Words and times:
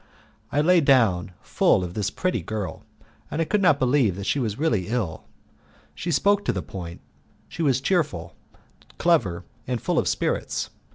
I 0.51 0.61
lay 0.61 0.81
down 0.81 1.31
full 1.43 1.83
of 1.83 1.93
this 1.93 2.09
pretty 2.09 2.41
girl, 2.41 2.81
and 3.29 3.39
I 3.39 3.45
could 3.45 3.61
not 3.61 3.77
believe 3.77 4.15
that 4.15 4.23
she 4.25 4.39
was 4.39 4.57
really 4.57 4.87
ill. 4.87 5.25
She 5.93 6.09
spoke 6.09 6.43
to 6.45 6.51
the 6.51 6.63
point, 6.63 7.01
she 7.47 7.61
was 7.61 7.79
cheerful, 7.81 8.35
clever, 8.97 9.45
and 9.67 9.79
full 9.79 9.99
of 9.99 10.07
spirits. 10.07 10.71